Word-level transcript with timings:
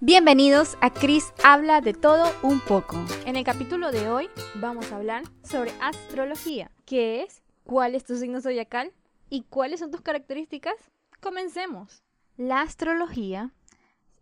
Bienvenidos 0.00 0.78
a 0.80 0.92
Chris 0.92 1.32
Habla 1.42 1.80
de 1.80 1.92
todo 1.92 2.30
un 2.44 2.60
poco. 2.60 3.04
En 3.26 3.34
el 3.34 3.42
capítulo 3.42 3.90
de 3.90 4.08
hoy 4.08 4.28
vamos 4.54 4.92
a 4.92 4.96
hablar 4.96 5.24
sobre 5.42 5.72
astrología. 5.80 6.70
¿Qué 6.84 7.22
es? 7.22 7.42
¿Cuál 7.64 7.96
es 7.96 8.04
tu 8.04 8.16
signo 8.16 8.40
zodiacal? 8.40 8.92
¿Y 9.28 9.42
cuáles 9.42 9.80
son 9.80 9.90
tus 9.90 10.00
características? 10.00 10.76
Comencemos. 11.18 12.04
La 12.36 12.60
astrología 12.60 13.52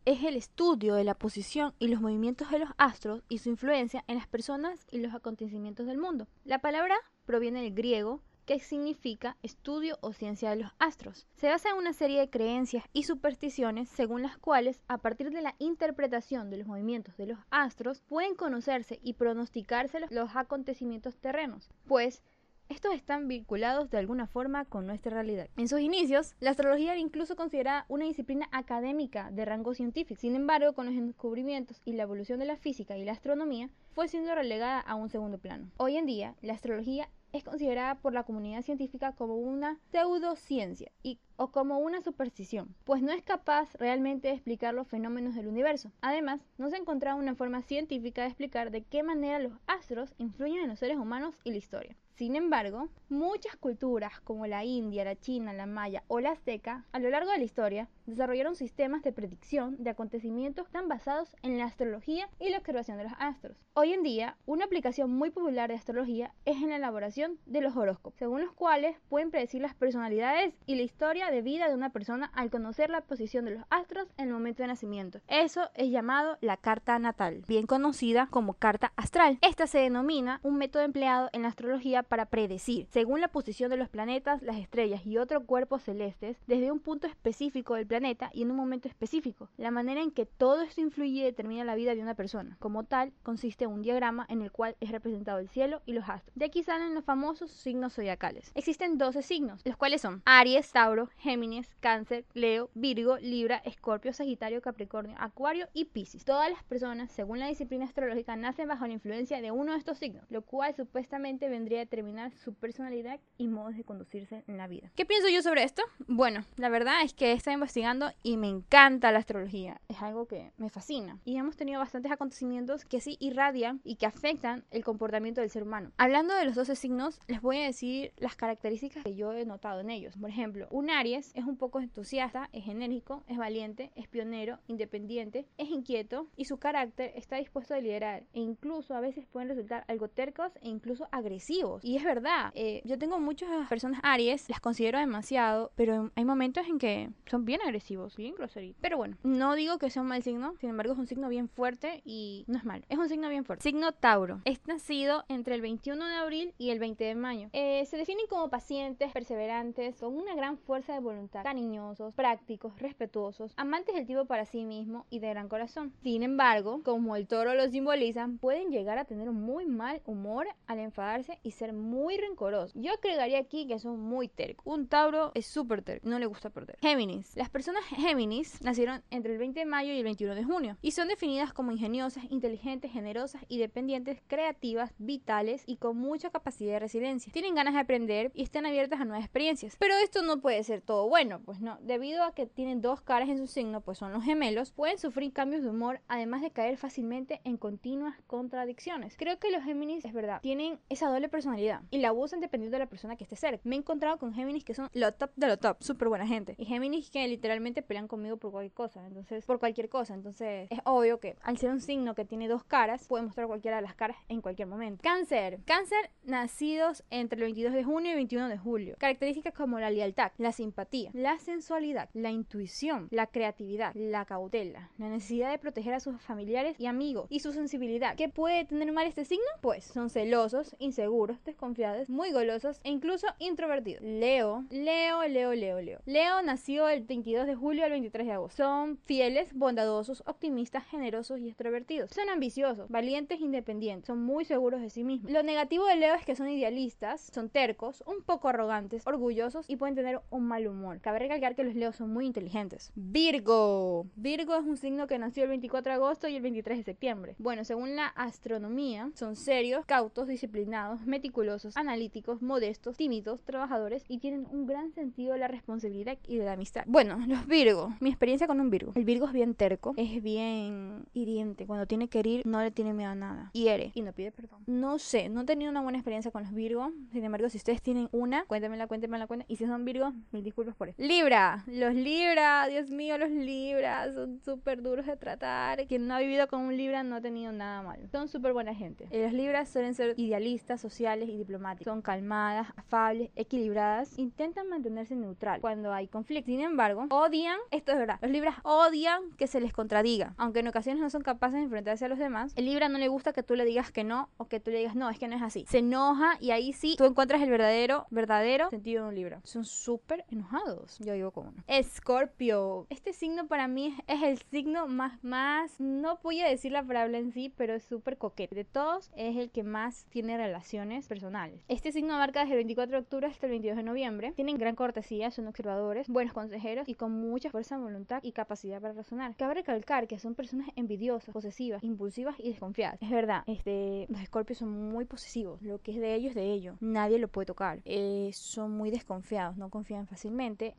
es 0.06 0.24
el 0.24 0.36
estudio 0.36 0.94
de 0.94 1.04
la 1.04 1.14
posición 1.14 1.74
y 1.78 1.88
los 1.88 2.00
movimientos 2.00 2.50
de 2.50 2.60
los 2.60 2.70
astros 2.78 3.22
y 3.28 3.36
su 3.36 3.50
influencia 3.50 4.02
en 4.06 4.16
las 4.16 4.26
personas 4.26 4.86
y 4.90 5.00
los 5.00 5.12
acontecimientos 5.12 5.84
del 5.84 5.98
mundo. 5.98 6.26
La 6.46 6.60
palabra 6.60 6.96
proviene 7.26 7.60
del 7.60 7.74
griego 7.74 8.22
que 8.46 8.60
significa 8.60 9.36
estudio 9.42 9.98
o 10.00 10.12
ciencia 10.12 10.50
de 10.50 10.56
los 10.56 10.72
astros. 10.78 11.26
Se 11.34 11.48
basa 11.48 11.70
en 11.70 11.76
una 11.76 11.92
serie 11.92 12.20
de 12.20 12.30
creencias 12.30 12.84
y 12.92 13.02
supersticiones 13.02 13.88
según 13.88 14.22
las 14.22 14.38
cuales, 14.38 14.80
a 14.88 14.98
partir 14.98 15.30
de 15.30 15.42
la 15.42 15.54
interpretación 15.58 16.48
de 16.48 16.58
los 16.58 16.66
movimientos 16.66 17.16
de 17.16 17.26
los 17.26 17.38
astros, 17.50 18.00
pueden 18.02 18.34
conocerse 18.36 19.00
y 19.02 19.14
pronosticarse 19.14 20.00
los 20.10 20.36
acontecimientos 20.36 21.16
terrenos, 21.18 21.68
pues 21.86 22.22
estos 22.68 22.94
están 22.94 23.28
vinculados 23.28 23.90
de 23.90 23.98
alguna 23.98 24.26
forma 24.26 24.64
con 24.64 24.86
nuestra 24.86 25.12
realidad. 25.12 25.48
En 25.56 25.68
sus 25.68 25.80
inicios, 25.80 26.34
la 26.40 26.50
astrología 26.50 26.92
era 26.92 27.00
incluso 27.00 27.36
considerada 27.36 27.86
una 27.88 28.06
disciplina 28.06 28.48
académica 28.50 29.30
de 29.30 29.44
rango 29.44 29.72
científico. 29.72 30.20
Sin 30.20 30.34
embargo, 30.34 30.72
con 30.72 30.86
los 30.86 31.06
descubrimientos 31.06 31.80
y 31.84 31.92
la 31.92 32.02
evolución 32.02 32.40
de 32.40 32.46
la 32.46 32.56
física 32.56 32.96
y 32.96 33.04
la 33.04 33.12
astronomía, 33.12 33.70
fue 33.92 34.08
siendo 34.08 34.34
relegada 34.34 34.80
a 34.80 34.96
un 34.96 35.08
segundo 35.08 35.38
plano. 35.38 35.70
Hoy 35.76 35.96
en 35.96 36.06
día, 36.06 36.34
la 36.42 36.54
astrología 36.54 37.08
es 37.32 37.44
considerada 37.44 37.96
por 37.96 38.12
la 38.12 38.24
comunidad 38.24 38.62
científica 38.62 39.12
como 39.12 39.36
una 39.36 39.78
pseudociencia 39.90 40.90
y, 41.02 41.18
o 41.36 41.48
como 41.48 41.78
una 41.78 42.00
superstición, 42.00 42.74
pues 42.84 43.02
no 43.02 43.12
es 43.12 43.22
capaz 43.22 43.74
realmente 43.74 44.28
de 44.28 44.34
explicar 44.34 44.74
los 44.74 44.88
fenómenos 44.88 45.34
del 45.34 45.48
universo. 45.48 45.92
Además, 46.00 46.40
no 46.58 46.68
se 46.68 46.76
ha 46.76 46.80
encontrado 46.80 47.18
una 47.18 47.34
forma 47.34 47.62
científica 47.62 48.22
de 48.22 48.28
explicar 48.28 48.70
de 48.70 48.82
qué 48.82 49.02
manera 49.02 49.38
los 49.38 49.52
astros 49.66 50.14
influyen 50.18 50.62
en 50.62 50.68
los 50.68 50.78
seres 50.78 50.98
humanos 50.98 51.40
y 51.44 51.50
la 51.50 51.58
historia. 51.58 51.96
Sin 52.16 52.34
embargo, 52.34 52.88
muchas 53.10 53.56
culturas 53.56 54.20
como 54.20 54.46
la 54.46 54.64
India, 54.64 55.04
la 55.04 55.16
China, 55.16 55.52
la 55.52 55.66
Maya 55.66 56.02
o 56.08 56.18
la 56.18 56.30
Azteca, 56.30 56.86
a 56.92 56.98
lo 56.98 57.10
largo 57.10 57.30
de 57.30 57.36
la 57.36 57.44
historia, 57.44 57.90
desarrollaron 58.06 58.56
sistemas 58.56 59.02
de 59.02 59.12
predicción 59.12 59.76
de 59.78 59.90
acontecimientos 59.90 60.70
tan 60.70 60.88
basados 60.88 61.36
en 61.42 61.58
la 61.58 61.66
astrología 61.66 62.30
y 62.40 62.48
la 62.48 62.56
observación 62.56 62.96
de 62.96 63.04
los 63.04 63.12
astros. 63.18 63.58
Hoy 63.74 63.92
en 63.92 64.02
día, 64.02 64.38
una 64.46 64.64
aplicación 64.64 65.10
muy 65.10 65.28
popular 65.28 65.68
de 65.68 65.76
astrología 65.76 66.32
es 66.46 66.56
en 66.56 66.70
la 66.70 66.76
elaboración 66.76 67.38
de 67.44 67.60
los 67.60 67.76
horóscopos, 67.76 68.18
según 68.18 68.40
los 68.40 68.52
cuales 68.54 68.96
pueden 69.10 69.30
predecir 69.30 69.60
las 69.60 69.74
personalidades 69.74 70.54
y 70.64 70.76
la 70.76 70.84
historia 70.84 71.25
de 71.30 71.42
vida 71.42 71.68
de 71.68 71.74
una 71.74 71.90
persona 71.90 72.30
al 72.34 72.50
conocer 72.50 72.90
la 72.90 73.00
posición 73.00 73.44
de 73.44 73.52
los 73.52 73.64
astros 73.70 74.08
en 74.16 74.28
el 74.28 74.34
momento 74.34 74.62
de 74.62 74.68
nacimiento. 74.68 75.20
Eso 75.28 75.70
es 75.74 75.90
llamado 75.90 76.38
la 76.40 76.56
carta 76.56 76.98
natal, 76.98 77.44
bien 77.46 77.66
conocida 77.66 78.28
como 78.30 78.54
carta 78.54 78.92
astral. 78.96 79.38
Esta 79.42 79.66
se 79.66 79.78
denomina 79.78 80.40
un 80.42 80.56
método 80.56 80.82
empleado 80.82 81.28
en 81.32 81.42
la 81.42 81.48
astrología 81.48 82.02
para 82.02 82.26
predecir, 82.26 82.86
según 82.90 83.20
la 83.20 83.28
posición 83.28 83.70
de 83.70 83.76
los 83.76 83.88
planetas, 83.88 84.42
las 84.42 84.56
estrellas 84.56 85.04
y 85.04 85.18
otros 85.18 85.44
cuerpos 85.44 85.82
celestes, 85.82 86.36
desde 86.46 86.70
un 86.70 86.80
punto 86.80 87.06
específico 87.06 87.74
del 87.74 87.86
planeta 87.86 88.30
y 88.32 88.42
en 88.42 88.50
un 88.50 88.56
momento 88.56 88.88
específico. 88.88 89.48
La 89.56 89.70
manera 89.70 90.02
en 90.02 90.10
que 90.10 90.26
todo 90.26 90.62
esto 90.62 90.80
influye 90.80 91.20
y 91.20 91.22
determina 91.22 91.64
la 91.64 91.74
vida 91.74 91.94
de 91.94 92.02
una 92.02 92.14
persona. 92.14 92.56
Como 92.60 92.84
tal, 92.84 93.12
consiste 93.22 93.64
en 93.64 93.70
un 93.70 93.82
diagrama 93.82 94.26
en 94.28 94.42
el 94.42 94.52
cual 94.52 94.76
es 94.80 94.90
representado 94.90 95.38
el 95.38 95.48
cielo 95.48 95.82
y 95.86 95.92
los 95.92 96.08
astros. 96.08 96.34
De 96.34 96.44
aquí 96.44 96.62
salen 96.62 96.94
los 96.94 97.04
famosos 97.04 97.50
signos 97.50 97.94
zodiacales. 97.94 98.50
Existen 98.54 98.98
12 98.98 99.22
signos, 99.22 99.60
los 99.64 99.76
cuales 99.76 100.00
son 100.00 100.22
Aries, 100.24 100.70
Tauro, 100.72 101.08
Géminis, 101.18 101.74
Cáncer, 101.80 102.24
Leo, 102.34 102.70
Virgo, 102.74 103.16
Libra, 103.18 103.62
Escorpio, 103.64 104.12
Sagitario, 104.12 104.62
Capricornio, 104.62 105.16
Acuario 105.18 105.68
y 105.72 105.86
Piscis. 105.86 106.24
Todas 106.24 106.50
las 106.50 106.62
personas, 106.64 107.10
según 107.10 107.38
la 107.38 107.48
disciplina 107.48 107.84
astrológica, 107.84 108.36
nacen 108.36 108.68
bajo 108.68 108.86
la 108.86 108.92
influencia 108.92 109.40
de 109.40 109.50
uno 109.50 109.72
de 109.72 109.78
estos 109.78 109.98
signos, 109.98 110.24
lo 110.30 110.42
cual 110.42 110.74
supuestamente 110.74 111.48
vendría 111.48 111.78
a 111.78 111.84
determinar 111.84 112.32
su 112.32 112.54
personalidad 112.54 113.20
y 113.38 113.48
modos 113.48 113.76
de 113.76 113.84
conducirse 113.84 114.44
en 114.46 114.56
la 114.56 114.66
vida. 114.66 114.90
¿Qué 114.94 115.04
pienso 115.04 115.28
yo 115.28 115.42
sobre 115.42 115.62
esto? 115.62 115.82
Bueno, 116.06 116.44
la 116.56 116.68
verdad 116.68 117.02
es 117.02 117.14
que 117.14 117.32
he 117.32 117.52
investigando 117.52 118.12
y 118.22 118.36
me 118.36 118.48
encanta 118.48 119.12
la 119.12 119.18
astrología. 119.18 119.80
Es 119.88 120.02
algo 120.02 120.26
que 120.26 120.52
me 120.56 120.70
fascina. 120.70 121.18
Y 121.24 121.36
hemos 121.36 121.56
tenido 121.56 121.80
bastantes 121.80 122.12
acontecimientos 122.12 122.84
que 122.84 123.00
sí 123.00 123.16
irradian 123.20 123.80
y 123.84 123.96
que 123.96 124.06
afectan 124.06 124.64
el 124.70 124.84
comportamiento 124.84 125.40
del 125.40 125.50
ser 125.50 125.62
humano. 125.62 125.92
Hablando 125.96 126.34
de 126.34 126.44
los 126.44 126.54
12 126.54 126.76
signos, 126.76 127.20
les 127.26 127.40
voy 127.40 127.58
a 127.58 127.64
decir 127.64 128.12
las 128.16 128.36
características 128.36 129.04
que 129.04 129.14
yo 129.14 129.32
he 129.32 129.44
notado 129.44 129.80
en 129.80 129.90
ellos. 129.90 130.16
Por 130.16 130.30
ejemplo, 130.30 130.66
un 130.70 130.90
Es 131.14 131.34
un 131.36 131.56
poco 131.56 131.80
entusiasta, 131.80 132.48
es 132.52 132.66
enérgico, 132.66 133.22
es 133.28 133.38
valiente, 133.38 133.92
es 133.94 134.08
pionero, 134.08 134.58
independiente, 134.66 135.46
es 135.56 135.70
inquieto 135.70 136.26
y 136.36 136.46
su 136.46 136.58
carácter 136.58 137.12
está 137.14 137.36
dispuesto 137.36 137.74
a 137.74 137.80
liderar 137.80 138.24
e 138.32 138.40
incluso 138.40 138.94
a 138.94 139.00
veces 139.00 139.26
pueden 139.26 139.48
resultar 139.48 139.84
algo 139.88 140.08
tercos 140.08 140.52
e 140.62 140.68
incluso 140.68 141.08
agresivos. 141.12 141.84
Y 141.84 141.96
es 141.96 142.04
verdad, 142.04 142.50
eh, 142.54 142.82
yo 142.84 142.98
tengo 142.98 143.20
muchas 143.20 143.68
personas 143.68 144.00
Aries, 144.02 144.48
las 144.48 144.60
considero 144.60 144.98
demasiado, 144.98 145.70
pero 145.76 146.10
hay 146.14 146.24
momentos 146.24 146.66
en 146.66 146.78
que 146.78 147.10
son 147.26 147.44
bien 147.44 147.60
agresivos, 147.62 148.16
bien 148.16 148.34
groseritos. 148.34 148.78
Pero 148.80 148.96
bueno, 148.96 149.16
no 149.22 149.54
digo 149.54 149.78
que 149.78 149.90
sea 149.90 150.02
un 150.02 150.08
mal 150.08 150.22
signo, 150.22 150.54
sin 150.58 150.70
embargo 150.70 150.92
es 150.94 150.98
un 150.98 151.06
signo 151.06 151.28
bien 151.28 151.48
fuerte 151.48 152.02
y 152.04 152.44
no 152.48 152.58
es 152.58 152.64
malo. 152.64 152.84
Es 152.88 152.98
un 152.98 153.08
signo 153.08 153.28
bien 153.28 153.44
fuerte. 153.44 153.62
Signo 153.62 153.92
Tauro. 153.92 154.40
Es 154.44 154.66
nacido 154.66 155.24
entre 155.28 155.54
el 155.54 155.60
21 155.60 156.04
de 156.04 156.14
abril 156.14 156.54
y 156.58 156.70
el 156.70 156.78
20 156.78 157.04
de 157.04 157.14
mayo. 157.14 157.48
Eh, 157.52 157.84
se 157.86 157.96
definen 157.96 158.26
como 158.28 158.50
pacientes, 158.50 159.12
perseverantes, 159.12 159.96
con 159.96 160.16
una 160.16 160.34
gran 160.34 160.58
fuerza 160.58 160.95
de 160.96 161.02
voluntad, 161.02 161.42
cariñosos, 161.42 162.14
prácticos, 162.14 162.78
respetuosos, 162.80 163.52
amantes 163.56 163.94
del 163.94 164.06
tipo 164.06 164.24
para 164.24 164.44
sí 164.44 164.64
mismo 164.64 165.06
y 165.10 165.20
de 165.20 165.28
gran 165.28 165.48
corazón. 165.48 165.92
Sin 166.02 166.22
embargo, 166.22 166.82
como 166.82 167.16
el 167.16 167.26
toro 167.26 167.54
lo 167.54 167.68
simboliza, 167.68 168.28
pueden 168.40 168.70
llegar 168.70 168.98
a 168.98 169.04
tener 169.04 169.28
un 169.28 169.42
muy 169.42 169.66
mal 169.66 170.02
humor 170.06 170.46
al 170.66 170.78
enfadarse 170.78 171.38
y 171.42 171.52
ser 171.52 171.72
muy 171.72 172.16
rencorosos. 172.16 172.72
Yo 172.74 172.92
agregaría 172.92 173.38
aquí 173.38 173.66
que 173.66 173.78
son 173.78 174.00
muy 174.00 174.28
tercos. 174.28 174.66
Un 174.66 174.88
Tauro 174.88 175.32
es 175.34 175.46
súper 175.46 175.82
terco, 175.82 176.08
no 176.08 176.18
le 176.18 176.26
gusta 176.26 176.50
perder. 176.50 176.78
Géminis. 176.80 177.36
Las 177.36 177.50
personas 177.50 177.84
Géminis 177.84 178.62
nacieron 178.62 179.02
entre 179.10 179.32
el 179.32 179.38
20 179.38 179.60
de 179.60 179.66
mayo 179.66 179.92
y 179.92 179.98
el 179.98 180.04
21 180.04 180.34
de 180.34 180.44
junio 180.44 180.76
y 180.82 180.92
son 180.92 181.08
definidas 181.08 181.52
como 181.52 181.72
ingeniosas, 181.72 182.24
inteligentes, 182.30 182.92
generosas 182.92 183.42
y 183.48 183.58
dependientes, 183.58 184.20
creativas, 184.26 184.92
vitales 184.98 185.62
y 185.66 185.76
con 185.76 185.96
mucha 185.96 186.30
capacidad 186.30 186.72
de 186.72 186.80
resiliencia. 186.80 187.32
Tienen 187.32 187.54
ganas 187.54 187.74
de 187.74 187.80
aprender 187.80 188.30
y 188.34 188.42
están 188.42 188.66
abiertas 188.66 189.00
a 189.00 189.04
nuevas 189.04 189.24
experiencias. 189.24 189.76
Pero 189.78 189.94
esto 190.02 190.22
no 190.22 190.40
puede 190.40 190.62
ser 190.64 190.80
todo 190.86 191.08
bueno, 191.08 191.40
pues 191.44 191.60
no. 191.60 191.78
Debido 191.82 192.24
a 192.24 192.34
que 192.34 192.46
tienen 192.46 192.80
dos 192.80 193.02
caras 193.02 193.28
en 193.28 193.38
su 193.38 193.46
signo, 193.46 193.82
pues 193.82 193.98
son 193.98 194.12
los 194.12 194.24
gemelos, 194.24 194.70
pueden 194.70 194.98
sufrir 194.98 195.32
cambios 195.32 195.62
de 195.62 195.68
humor, 195.68 196.00
además 196.08 196.42
de 196.42 196.50
caer 196.50 196.78
fácilmente 196.78 197.40
en 197.44 197.56
continuas 197.56 198.16
contradicciones. 198.26 199.16
Creo 199.16 199.38
que 199.38 199.50
los 199.50 199.64
Géminis, 199.64 200.04
es 200.04 200.12
verdad, 200.12 200.40
tienen 200.40 200.78
esa 200.88 201.08
doble 201.08 201.28
personalidad 201.28 201.82
y 201.90 201.98
la 201.98 202.12
usan 202.12 202.40
dependiendo 202.40 202.76
de 202.76 202.84
la 202.84 202.88
persona 202.88 203.16
que 203.16 203.24
esté 203.24 203.36
cerca. 203.36 203.60
Me 203.64 203.76
he 203.76 203.78
encontrado 203.78 204.18
con 204.18 204.32
Géminis 204.32 204.64
que 204.64 204.74
son 204.74 204.88
lo 204.92 205.12
top 205.12 205.30
de 205.36 205.48
lo 205.48 205.58
top, 205.58 205.82
súper 205.82 206.08
buena 206.08 206.26
gente. 206.26 206.54
Y 206.58 206.64
Géminis 206.64 207.10
que 207.10 207.26
literalmente 207.26 207.82
pelean 207.82 208.08
conmigo 208.08 208.36
por 208.36 208.52
cualquier 208.52 208.72
cosa. 208.72 209.06
Entonces, 209.06 209.44
por 209.44 209.58
cualquier 209.58 209.88
cosa. 209.88 210.14
Entonces, 210.14 210.68
es 210.70 210.80
obvio 210.84 211.18
que 211.20 211.36
al 211.42 211.58
ser 211.58 211.70
un 211.70 211.80
signo 211.80 212.14
que 212.14 212.24
tiene 212.24 212.48
dos 212.48 212.64
caras, 212.64 213.06
puede 213.08 213.24
mostrar 213.24 213.46
cualquiera 213.46 213.76
de 213.76 213.82
las 213.82 213.94
caras 213.94 214.16
en 214.28 214.40
cualquier 214.40 214.68
momento. 214.68 215.02
Cáncer. 215.02 215.60
Cáncer 215.64 216.10
nacidos 216.24 217.04
entre 217.10 217.38
el 217.38 217.44
22 217.44 217.72
de 217.72 217.84
junio 217.84 218.10
y 218.10 218.12
el 218.12 218.16
21 218.16 218.48
de 218.48 218.58
julio. 218.58 218.94
Características 218.98 219.54
como 219.54 219.80
la 219.80 219.90
lealtad, 219.90 220.32
la 220.38 220.52
simpatía, 220.52 220.75
la 221.14 221.38
sensualidad, 221.38 222.10
la 222.12 222.30
intuición, 222.30 223.08
la 223.10 223.26
creatividad, 223.26 223.94
la 223.94 224.26
cautela, 224.26 224.90
la 224.98 225.08
necesidad 225.08 225.50
de 225.50 225.58
proteger 225.58 225.94
a 225.94 226.00
sus 226.00 226.20
familiares 226.20 226.78
y 226.78 226.84
amigos 226.84 227.28
y 227.30 227.40
su 227.40 227.52
sensibilidad. 227.52 228.14
¿Qué 228.14 228.28
puede 228.28 228.66
tener 228.66 228.92
mal 228.92 229.06
este 229.06 229.24
signo? 229.24 229.46
Pues 229.62 229.84
son 229.84 230.10
celosos, 230.10 230.76
inseguros, 230.78 231.42
desconfiados, 231.44 232.10
muy 232.10 232.30
golosos 232.30 232.80
e 232.84 232.90
incluso 232.90 233.26
introvertidos. 233.38 234.02
Leo, 234.02 234.66
Leo, 234.68 235.26
Leo, 235.26 235.54
Leo, 235.54 235.80
Leo. 235.80 236.00
Leo 236.04 236.42
nació 236.42 236.90
el 236.90 237.04
22 237.04 237.46
de 237.46 237.54
julio 237.54 237.84
al 237.84 237.92
23 237.92 238.26
de 238.26 238.32
agosto. 238.34 238.56
Son 238.62 238.98
fieles, 238.98 239.54
bondadosos, 239.54 240.22
optimistas, 240.26 240.84
generosos 240.84 241.40
y 241.40 241.48
extrovertidos. 241.48 242.10
Son 242.10 242.28
ambiciosos, 242.28 242.90
valientes, 242.90 243.40
independientes. 243.40 244.08
Son 244.08 244.22
muy 244.22 244.44
seguros 244.44 244.82
de 244.82 244.90
sí 244.90 245.04
mismos. 245.04 245.32
Lo 245.32 245.42
negativo 245.42 245.86
de 245.86 245.96
Leo 245.96 246.14
es 246.14 246.24
que 246.26 246.36
son 246.36 246.50
idealistas, 246.50 247.30
son 247.32 247.48
tercos, 247.48 248.04
un 248.06 248.22
poco 248.22 248.48
arrogantes, 248.48 249.06
orgullosos 249.06 249.64
y 249.70 249.76
pueden 249.76 249.94
tener 249.94 250.20
un 250.30 250.46
mal 250.46 250.55
humor. 250.64 251.00
Cabe 251.00 251.18
recalcar 251.18 251.54
que 251.54 251.64
los 251.64 251.74
Leos 251.74 251.96
son 251.96 252.12
muy 252.12 252.26
inteligentes. 252.26 252.92
Virgo. 252.94 254.06
Virgo 254.16 254.54
es 254.54 254.64
un 254.64 254.76
signo 254.76 255.06
que 255.06 255.18
nació 255.18 255.44
el 255.44 255.50
24 255.50 255.92
de 255.92 255.94
agosto 255.96 256.28
y 256.28 256.36
el 256.36 256.42
23 256.42 256.78
de 256.78 256.84
septiembre. 256.84 257.34
Bueno, 257.38 257.64
según 257.64 257.96
la 257.96 258.06
astronomía, 258.06 259.10
son 259.14 259.36
serios, 259.36 259.84
cautos, 259.86 260.28
disciplinados, 260.28 261.06
meticulosos, 261.06 261.76
analíticos, 261.76 262.42
modestos, 262.42 262.96
tímidos, 262.96 263.42
trabajadores 263.44 264.04
y 264.08 264.18
tienen 264.18 264.46
un 264.50 264.66
gran 264.66 264.92
sentido 264.92 265.32
de 265.32 265.38
la 265.38 265.48
responsabilidad 265.48 266.18
y 266.26 266.36
de 266.36 266.44
la 266.44 266.52
amistad. 266.52 266.84
Bueno, 266.86 267.18
los 267.26 267.46
Virgo. 267.46 267.94
Mi 268.00 268.10
experiencia 268.10 268.46
con 268.46 268.60
un 268.60 268.70
Virgo. 268.70 268.92
El 268.94 269.04
Virgo 269.04 269.26
es 269.26 269.32
bien 269.32 269.54
terco, 269.54 269.94
es 269.96 270.22
bien 270.22 271.06
hiriente. 271.14 271.66
Cuando 271.66 271.86
tiene 271.86 272.08
que 272.08 272.20
herir, 272.20 272.46
no 272.46 272.60
le 272.60 272.70
tiene 272.70 272.92
miedo 272.92 273.10
a 273.10 273.14
nada. 273.14 273.50
Hiere 273.52 273.92
y 273.94 274.02
no 274.02 274.12
pide 274.12 274.32
perdón. 274.32 274.62
No 274.66 274.98
sé, 274.98 275.28
no 275.28 275.42
he 275.42 275.44
tenido 275.44 275.70
una 275.70 275.82
buena 275.82 275.98
experiencia 275.98 276.30
con 276.30 276.42
los 276.42 276.52
Virgo. 276.52 276.92
Sin 277.12 277.24
embargo, 277.24 277.48
si 277.48 277.58
ustedes 277.58 277.82
tienen 277.82 278.08
una, 278.12 278.44
cuéntenmela, 278.44 278.86
cuéntenmela, 278.86 279.26
cuenta. 279.26 279.46
Y 279.48 279.56
si 279.56 279.66
son 279.66 279.84
Virgo, 279.84 280.12
mil 280.32 280.44
disculpas 280.46 280.74
por 280.74 280.88
eso. 280.88 281.02
Libra. 281.02 281.64
Los 281.66 281.94
Libra, 281.94 282.66
Dios 282.68 282.90
mío, 282.90 283.18
los 283.18 283.30
Libra 283.30 284.12
son 284.12 284.40
súper 284.44 284.82
duros 284.82 285.06
de 285.06 285.16
tratar. 285.16 285.86
Quien 285.86 286.06
no 286.06 286.14
ha 286.14 286.20
vivido 286.20 286.48
con 286.48 286.62
un 286.62 286.76
Libra 286.76 287.02
no 287.02 287.16
ha 287.16 287.20
tenido 287.20 287.52
nada 287.52 287.82
malo. 287.82 288.08
Son 288.10 288.28
súper 288.28 288.52
buena 288.52 288.74
gente. 288.74 289.06
Eh, 289.10 289.24
Los 289.24 289.32
Libras 289.32 289.68
suelen 289.68 289.94
ser 289.94 290.14
idealistas, 290.16 290.80
sociales 290.80 291.28
y 291.28 291.36
diplomáticos. 291.36 291.92
Son 291.92 292.02
calmadas, 292.02 292.68
afables, 292.76 293.30
equilibradas. 293.36 294.18
Intentan 294.18 294.68
mantenerse 294.68 295.14
neutral 295.16 295.60
cuando 295.60 295.92
hay 295.92 296.08
conflicto. 296.08 296.46
Sin 296.46 296.60
embargo, 296.60 297.06
odian, 297.10 297.58
esto 297.70 297.92
es 297.92 297.98
verdad, 297.98 298.18
los 298.22 298.30
Libras 298.30 298.56
odian 298.62 299.20
que 299.36 299.46
se 299.46 299.60
les 299.60 299.72
contradiga. 299.72 300.34
Aunque 300.36 300.60
en 300.60 300.68
ocasiones 300.68 301.02
no 301.02 301.10
son 301.10 301.22
capaces 301.22 301.56
de 301.56 301.64
enfrentarse 301.64 302.04
a 302.04 302.08
los 302.08 302.18
demás, 302.18 302.52
el 302.56 302.66
Libra 302.66 302.88
no 302.88 302.98
le 302.98 303.08
gusta 303.08 303.32
que 303.32 303.42
tú 303.42 303.54
le 303.56 303.64
digas 303.64 303.90
que 303.90 304.04
no 304.04 304.28
o 304.36 304.46
que 304.46 304.60
tú 304.60 304.70
le 304.70 304.78
digas 304.78 304.94
no, 304.94 305.10
es 305.10 305.18
que 305.18 305.28
no 305.28 305.36
es 305.36 305.42
así. 305.42 305.66
Se 305.68 305.78
enoja 305.78 306.36
y 306.40 306.52
ahí 306.52 306.72
sí 306.72 306.94
tú 306.96 307.04
encuentras 307.04 307.42
el 307.42 307.50
verdadero, 307.50 308.06
verdadero 308.10 308.70
sentido 308.70 309.04
de 309.04 309.08
un 309.08 309.14
Libra. 309.14 309.40
Son 309.44 309.64
súper 309.64 310.24
enojados. 310.36 310.98
Yo 310.98 311.14
vivo 311.14 311.30
con 311.30 311.48
uno. 311.48 311.64
Escorpio. 311.66 312.86
Este 312.90 313.12
signo 313.12 313.46
para 313.46 313.68
mí 313.68 313.94
es, 314.06 314.16
es 314.16 314.22
el 314.22 314.38
signo 314.50 314.86
más, 314.86 315.22
más, 315.24 315.80
no 315.80 316.18
voy 316.22 316.40
a 316.40 316.48
decir 316.48 316.72
la 316.72 316.82
palabra 316.82 317.18
en 317.18 317.32
sí, 317.32 317.52
pero 317.56 317.74
es 317.74 317.84
súper 317.84 318.18
coquete. 318.18 318.54
De 318.54 318.64
todos 318.64 319.10
es 319.16 319.36
el 319.36 319.50
que 319.50 319.62
más 319.62 320.06
tiene 320.10 320.36
relaciones 320.36 321.06
personales. 321.06 321.64
Este 321.68 321.92
signo 321.92 322.14
abarca 322.14 322.40
desde 322.40 322.52
el 322.52 322.58
24 322.58 322.96
de 322.96 323.02
octubre 323.02 323.26
hasta 323.26 323.46
el 323.46 323.50
22 323.50 323.76
de 323.76 323.82
noviembre. 323.82 324.32
Tienen 324.36 324.58
gran 324.58 324.76
cortesía, 324.76 325.30
son 325.30 325.46
observadores, 325.46 326.08
buenos 326.08 326.32
consejeros 326.32 326.88
y 326.88 326.94
con 326.94 327.12
mucha 327.12 327.50
fuerza 327.50 327.78
voluntad 327.78 328.20
y 328.22 328.32
capacidad 328.32 328.80
para 328.80 328.94
razonar. 328.94 329.34
Cabe 329.36 329.54
recalcar 329.54 330.06
que 330.06 330.18
son 330.18 330.34
personas 330.34 330.68
envidiosas, 330.76 331.32
posesivas, 331.32 331.82
impulsivas 331.82 332.36
y 332.38 332.50
desconfiadas. 332.50 333.00
Es 333.00 333.10
verdad, 333.10 333.42
este, 333.46 334.06
los 334.08 334.20
escorpios 334.20 334.58
son 334.58 334.70
muy 334.70 335.04
posesivos. 335.04 335.62
Lo 335.62 335.80
que 335.80 335.92
es 335.92 335.98
de 335.98 336.14
ellos 336.14 336.30
es 336.30 336.36
de 336.36 336.52
ellos. 336.52 336.76
Nadie 336.80 337.18
lo 337.18 337.28
puede 337.28 337.46
tocar. 337.46 337.80
Eh, 337.84 338.30
son 338.34 338.72
muy 338.72 338.90
desconfiados, 338.90 339.56
no 339.56 339.70
confían 339.70 340.06
fácilmente. 340.06 340.25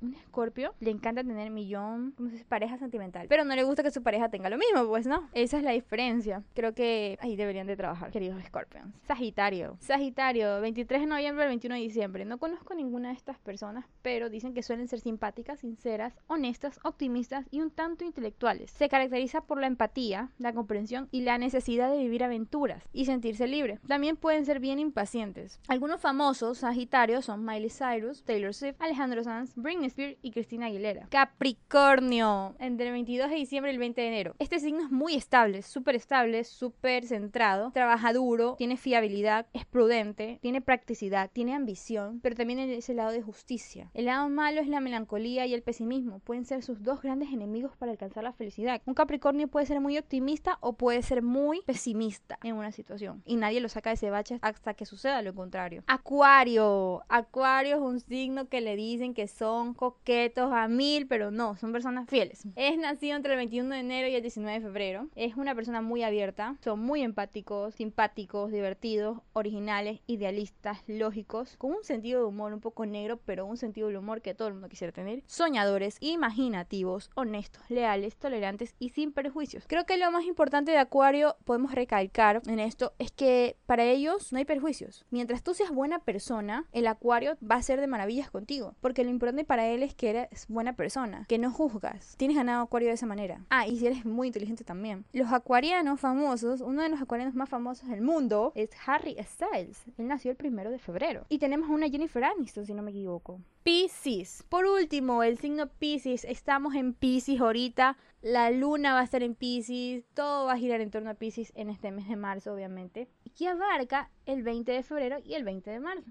Un 0.02 0.16
escorpio 0.16 0.74
le 0.80 0.92
encanta 0.92 1.24
tener 1.24 1.50
millón, 1.50 2.12
como 2.12 2.30
se 2.30 2.36
dice, 2.36 2.46
pareja 2.46 2.78
sentimental. 2.78 3.28
Pero 3.30 3.44
no 3.46 3.56
le 3.56 3.64
gusta 3.64 3.84
que 3.84 3.92
su 3.92 4.04
pareja 4.04 4.30
tenga 4.30 4.50
lo 4.50 4.58
mismo, 4.58 4.88
pues 4.88 5.08
no. 5.08 5.30
Esa 5.34 5.58
es 5.58 5.64
la 5.64 5.72
diferencia. 5.72 6.44
Creo 6.54 6.74
que 6.74 7.18
ahí 7.22 7.36
deberían 7.36 7.68
de 7.68 7.76
trabajar, 7.76 8.12
queridos 8.12 8.44
Scorpions. 8.46 8.94
Sagitario. 9.08 9.78
Sagitario, 9.80 10.62
23 10.62 11.02
de 11.02 11.08
noviembre 11.08 11.44
al 11.44 11.50
21 11.50 11.76
de 11.76 11.82
diciembre. 11.82 12.26
No 12.26 12.38
conozco 12.38 12.74
ninguna 12.74 13.10
de 13.10 13.16
estas 13.16 13.40
personas, 13.40 13.86
pero 14.02 14.30
dicen 14.30 14.54
que 14.54 14.64
suelen 14.64 14.88
ser 14.88 15.00
simpáticas, 15.00 15.60
sinceras, 15.60 16.14
honestas, 16.28 16.80
optimistas 16.84 17.46
y 17.52 17.62
un 17.62 17.72
tanto 17.72 18.06
intelectuales. 18.06 18.72
Se 18.72 18.90
caracteriza 18.90 19.42
por 19.42 19.60
la 19.60 19.68
empatía, 19.68 20.30
la 20.38 20.54
comprensión 20.54 21.08
y 21.12 21.22
la 21.22 21.38
necesidad 21.38 21.92
de 21.92 21.98
vivir 21.98 22.24
aventuras 22.24 22.84
y 22.94 23.06
sentirse 23.06 23.48
libre. 23.48 23.80
También 23.88 24.18
pueden 24.18 24.46
ser 24.46 24.60
bien 24.60 24.80
impacientes. 24.80 25.60
Algunos 25.68 26.02
famosos 26.02 26.60
Sagitarios 26.60 27.26
son 27.26 27.46
Miley 27.46 27.70
Cyrus, 27.70 28.24
Taylor 28.24 28.54
Swift, 28.54 28.76
Alejandro 28.80 29.24
Sanz, 29.38 29.56
Britney 29.56 29.88
Spears 29.88 30.18
y 30.24 30.32
Cristina 30.32 30.66
Aguilera. 30.66 31.08
Capricornio, 31.10 32.56
entre 32.60 32.88
el 32.88 32.94
22 32.94 33.30
de 33.30 33.36
diciembre 33.36 33.72
y 33.72 33.76
el 33.76 33.80
20 33.80 34.02
de 34.02 34.08
enero. 34.08 34.36
Este 34.40 34.60
signo 34.60 34.84
es 34.84 34.90
muy 34.90 35.14
estable, 35.14 35.62
súper 35.62 35.96
estable, 35.96 36.44
súper 36.44 37.06
centrado, 37.06 37.72
trabaja 37.72 38.14
duro, 38.14 38.56
tiene 38.58 38.78
fiabilidad, 38.78 39.46
es 39.54 39.66
prudente, 39.66 40.40
tiene 40.42 40.62
practicidad, 40.62 41.30
tiene 41.32 41.54
ambición, 41.54 42.20
pero 42.22 42.36
también 42.36 42.60
es 42.60 42.90
el 42.90 42.98
lado 42.98 43.12
de 43.12 43.22
justicia. 43.22 43.92
El 43.94 44.06
lado 44.06 44.28
malo 44.30 44.60
es 44.60 44.68
la 44.68 44.80
melancolía 44.80 45.46
y 45.46 45.54
el 45.54 45.62
pesimismo. 45.62 46.20
Pueden 46.20 46.46
ser 46.46 46.64
sus 46.64 46.82
dos 46.82 47.04
grandes 47.04 47.32
enemigos 47.32 47.76
para 47.78 47.92
alcanzar 47.92 48.24
la 48.24 48.34
felicidad. 48.34 48.82
Un 48.86 48.96
Capricornio 48.96 49.48
puede 49.48 49.68
ser 49.68 49.80
muy 49.80 50.00
optimista 50.00 50.58
o 50.62 50.74
puede 50.74 51.04
ser 51.04 51.22
muy 51.22 51.62
pesimista 51.62 52.40
en 52.42 52.56
una 52.56 52.72
situación. 52.72 53.22
Y 53.26 53.36
nadie 53.36 53.60
lo 53.60 53.70
saca 53.70 53.92
de 53.92 53.96
ese 53.96 54.10
bache 54.10 54.40
hasta 54.42 54.74
que 54.74 54.88
suceda 54.88 55.22
lo 55.22 55.36
contrario. 55.36 55.84
Acuario. 55.86 57.04
Acuario 57.08 57.76
es 57.76 57.82
un 57.82 58.00
signo 58.00 58.50
que 58.50 58.62
le 58.62 58.76
dicen 58.76 59.14
que 59.14 59.27
son 59.28 59.74
coquetos 59.74 60.52
a 60.54 60.68
mil, 60.68 61.08
pero 61.08 61.32
no, 61.32 61.56
son 61.58 61.72
personas 61.72 62.10
fieles. 62.10 62.44
Es 62.56 62.78
nacido 62.78 63.16
entre 63.16 63.34
el 63.34 63.38
21 63.38 63.74
de 63.74 63.80
enero 63.80 64.08
y 64.08 64.16
el 64.16 64.22
19 64.22 64.60
de 64.60 64.66
febrero. 64.66 65.08
Es 65.16 65.36
una 65.36 65.56
persona 65.56 65.82
muy 65.82 66.04
abierta. 66.04 66.58
Son 66.64 66.80
muy 66.80 67.02
empáticos, 67.02 67.76
simpáticos, 67.76 68.52
divertidos, 68.52 69.20
originales, 69.34 70.02
idealistas, 70.08 70.84
lógicos, 70.88 71.56
con 71.58 71.72
un 71.72 71.84
sentido 71.84 72.22
de 72.22 72.26
humor 72.28 72.54
un 72.54 72.62
poco 72.62 72.86
negro, 72.86 73.20
pero 73.26 73.46
un 73.46 73.58
sentido 73.58 73.88
del 73.88 73.98
humor 73.98 74.22
que 74.22 74.34
todo 74.34 74.48
el 74.48 74.54
mundo 74.54 74.70
quisiera 74.70 74.92
tener. 74.92 75.24
Soñadores, 75.28 75.98
imaginativos, 76.00 77.10
honestos, 77.16 77.64
leales, 77.70 78.16
tolerantes 78.16 78.76
y 78.80 78.90
sin 78.90 79.12
prejuicios. 79.12 79.66
Creo 79.68 79.86
que 79.86 79.98
lo 79.98 80.12
más 80.12 80.26
importante 80.26 80.72
de 80.72 80.78
Acuario, 80.78 81.36
podemos 81.46 81.74
recalcar 81.74 82.42
en 82.48 82.60
esto, 82.60 82.94
es 83.00 83.12
que 83.12 83.58
para 83.66 83.84
ellos 83.84 84.32
no 84.32 84.40
hay 84.40 84.46
perjuicios. 84.46 85.06
Mientras 85.10 85.44
tú 85.44 85.54
seas 85.54 85.72
buena 85.72 86.00
persona, 86.00 86.66
el 86.72 86.88
Acuario 86.88 87.38
va 87.40 87.56
a 87.56 87.62
ser 87.62 87.80
de 87.82 87.88
maravillas 87.88 88.32
contigo, 88.32 88.76
porque 88.82 89.04
lo 89.04 89.10
importante 89.18 89.44
para 89.44 89.68
él 89.68 89.84
es 89.84 89.94
que 89.94 90.12
eres 90.12 90.46
buena 90.48 90.74
persona, 90.74 91.26
que 91.28 91.38
no 91.38 91.52
juzgas. 91.52 92.16
Tienes 92.18 92.38
ganado 92.38 92.64
Acuario 92.64 92.90
de 92.90 92.94
esa 92.96 93.06
manera. 93.06 93.42
Ah, 93.50 93.68
y 93.68 93.78
si 93.78 93.88
eres 93.88 94.06
muy 94.06 94.28
inteligente 94.28 94.64
también. 94.64 95.06
Los 95.12 95.32
acuarianos 95.34 96.00
famosos, 96.00 96.62
uno 96.62 96.84
de 96.84 96.90
los 96.90 97.02
acuarianos 97.02 97.36
más 97.36 97.50
famosos 97.50 97.90
del 97.90 98.02
mundo 98.02 98.52
es 98.56 98.70
Harry 98.86 99.18
Styles. 99.22 99.84
Él 99.98 100.08
nació 100.08 100.32
el 100.32 100.38
primero 100.38 100.70
de 100.70 100.80
febrero. 100.80 101.26
Y 101.30 101.40
tenemos 101.40 101.70
una 101.70 101.90
Jennifer 101.90 102.24
Aniston, 102.24 102.66
si 102.66 102.74
no 102.74 102.84
me 102.84 102.92
equivoco. 102.92 103.42
Pisces. 103.64 104.46
Por 104.48 104.66
último, 104.66 105.24
el 105.24 105.38
signo 105.40 105.68
Pisces. 105.68 106.24
Estamos 106.24 106.76
en 106.76 106.94
Pisces 106.94 107.42
ahorita. 107.42 107.98
La 108.22 108.52
luna 108.52 108.94
va 108.94 109.02
a 109.02 109.04
estar 109.04 109.24
en 109.24 109.36
Pisces. 109.36 110.06
Todo 110.14 110.46
va 110.46 110.54
a 110.54 110.58
girar 110.58 110.80
en 110.80 110.92
torno 110.92 111.10
a 111.10 111.16
Pisces 111.16 111.52
en 111.56 111.70
este 111.70 111.92
mes 111.92 112.08
de 112.08 112.16
marzo, 112.16 112.54
obviamente. 112.54 113.10
Que 113.38 113.48
abarca 113.50 114.10
el 114.26 114.44
20 114.44 114.72
de 114.72 114.84
febrero 114.84 115.18
y 115.24 115.34
el 115.34 115.44
20 115.44 115.70
de 115.70 115.80
marzo. 115.80 116.10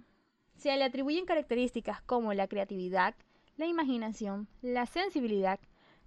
Se 0.57 0.77
le 0.77 0.85
atribuyen 0.85 1.27
características 1.27 2.01
como 2.03 2.33
la 2.35 2.49
creatividad, 2.49 3.15
la 3.57 3.67
imaginación, 3.67 4.49
la 4.63 4.87
sensibilidad, 4.87 5.61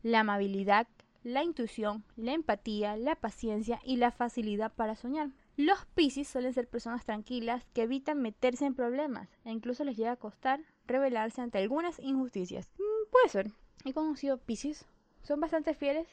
la 0.03 0.21
amabilidad, 0.21 0.87
la 1.23 1.43
intuición, 1.43 2.03
la 2.15 2.33
empatía, 2.33 2.95
la 2.97 3.15
paciencia 3.15 3.79
y 3.83 3.97
la 3.97 4.11
facilidad 4.11 4.71
para 4.73 4.95
soñar. 4.95 5.29
Los 5.57 5.85
Piscis 5.93 6.27
suelen 6.27 6.53
ser 6.53 6.67
personas 6.67 7.05
tranquilas 7.05 7.65
que 7.73 7.81
evitan 7.83 8.21
meterse 8.21 8.65
en 8.65 8.75
problemas 8.75 9.29
e 9.43 9.51
incluso 9.51 9.83
les 9.83 9.97
llega 9.97 10.13
a 10.13 10.15
costar 10.15 10.61
rebelarse 10.87 11.41
ante 11.41 11.57
algunas 11.57 11.99
injusticias. 11.99 12.69
Mm, 12.77 13.11
puede 13.11 13.29
ser. 13.29 13.51
He 13.83 13.93
conocido 13.93 14.37
Piscis. 14.37 14.85
Son 15.21 15.39
bastante 15.39 15.73
fieles 15.73 16.07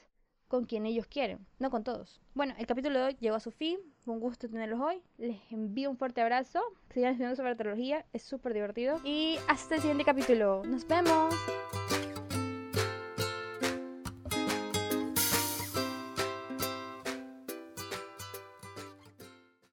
con 0.48 0.64
quien 0.64 0.87
ellos 0.87 1.06
quieren, 1.06 1.46
no 1.58 1.70
con 1.70 1.84
todos. 1.84 2.20
Bueno, 2.34 2.54
el 2.58 2.66
capítulo 2.66 2.98
de 2.98 3.04
hoy 3.06 3.16
llegó 3.20 3.37
a 3.37 3.40
su 3.40 3.50
fin. 3.50 3.78
Un 4.06 4.20
gusto 4.20 4.48
tenerlos 4.48 4.81
hoy. 4.81 5.02
Les 5.19 5.40
envío 5.50 5.90
un 5.90 5.96
fuerte 5.96 6.20
abrazo. 6.20 6.60
Sigan 6.93 7.12
estudiando 7.12 7.37
sobre 7.37 7.56
teología. 7.56 8.04
Es 8.12 8.22
súper 8.22 8.54
divertido. 8.54 9.00
Y 9.04 9.38
hasta 9.48 9.76
el 9.76 9.81
siguiente 9.81 10.04
capítulo. 10.04 10.62
Nos 10.64 10.87
vemos. 10.87 11.34